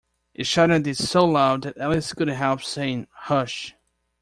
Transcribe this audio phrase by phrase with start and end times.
[0.33, 3.75] He shouted this so loud that Alice couldn’t help saying, ‘Hush!’